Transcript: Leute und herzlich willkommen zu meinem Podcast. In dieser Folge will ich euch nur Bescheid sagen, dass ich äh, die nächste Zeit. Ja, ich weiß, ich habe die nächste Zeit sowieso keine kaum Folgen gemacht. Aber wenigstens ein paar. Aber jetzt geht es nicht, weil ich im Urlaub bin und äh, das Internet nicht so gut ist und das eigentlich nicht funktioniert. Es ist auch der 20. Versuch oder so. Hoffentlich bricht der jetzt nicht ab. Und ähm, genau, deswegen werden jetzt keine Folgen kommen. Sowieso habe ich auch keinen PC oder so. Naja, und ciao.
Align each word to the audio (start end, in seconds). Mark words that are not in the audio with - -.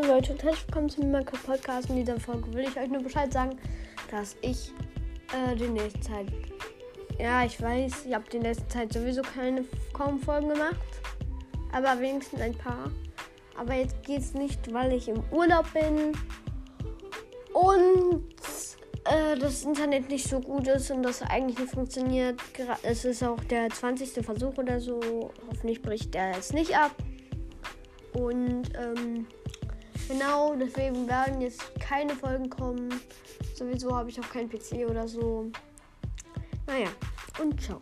Leute 0.00 0.32
und 0.32 0.42
herzlich 0.42 0.66
willkommen 0.66 0.88
zu 0.88 1.02
meinem 1.02 1.26
Podcast. 1.26 1.90
In 1.90 1.96
dieser 1.96 2.18
Folge 2.18 2.50
will 2.54 2.64
ich 2.64 2.76
euch 2.78 2.88
nur 2.88 3.02
Bescheid 3.02 3.30
sagen, 3.30 3.58
dass 4.10 4.36
ich 4.40 4.72
äh, 5.34 5.54
die 5.54 5.68
nächste 5.68 6.00
Zeit. 6.00 6.26
Ja, 7.20 7.44
ich 7.44 7.60
weiß, 7.60 8.06
ich 8.06 8.14
habe 8.14 8.24
die 8.32 8.38
nächste 8.38 8.66
Zeit 8.68 8.90
sowieso 8.90 9.20
keine 9.20 9.66
kaum 9.92 10.18
Folgen 10.18 10.48
gemacht. 10.48 10.80
Aber 11.72 12.00
wenigstens 12.00 12.40
ein 12.40 12.54
paar. 12.54 12.90
Aber 13.58 13.74
jetzt 13.74 14.02
geht 14.02 14.20
es 14.20 14.32
nicht, 14.32 14.72
weil 14.72 14.94
ich 14.94 15.08
im 15.08 15.22
Urlaub 15.30 15.66
bin 15.74 16.12
und 17.52 18.24
äh, 19.04 19.38
das 19.38 19.62
Internet 19.62 20.08
nicht 20.08 20.26
so 20.26 20.40
gut 20.40 20.68
ist 20.68 20.90
und 20.90 21.02
das 21.02 21.20
eigentlich 21.20 21.58
nicht 21.58 21.70
funktioniert. 21.70 22.40
Es 22.82 23.04
ist 23.04 23.22
auch 23.22 23.44
der 23.44 23.68
20. 23.68 24.24
Versuch 24.24 24.56
oder 24.56 24.80
so. 24.80 25.30
Hoffentlich 25.48 25.82
bricht 25.82 26.14
der 26.14 26.32
jetzt 26.32 26.54
nicht 26.54 26.74
ab. 26.74 26.92
Und 28.14 28.72
ähm, 28.74 29.26
genau, 30.12 30.54
deswegen 30.54 31.08
werden 31.08 31.40
jetzt 31.40 31.62
keine 31.80 32.14
Folgen 32.14 32.48
kommen. 32.50 33.00
Sowieso 33.54 33.96
habe 33.96 34.10
ich 34.10 34.20
auch 34.20 34.28
keinen 34.28 34.48
PC 34.48 34.88
oder 34.88 35.08
so. 35.08 35.50
Naja, 36.66 36.88
und 37.40 37.60
ciao. 37.60 37.80